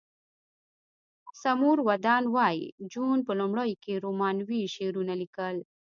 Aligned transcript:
سمور 1.41 1.77
ودان 1.87 2.23
وایی 2.35 2.63
جون 2.91 3.17
په 3.27 3.33
لومړیو 3.39 3.79
کې 3.83 4.01
رومانوي 4.03 4.61
شعرونه 4.75 5.13
لیکل 5.21 5.55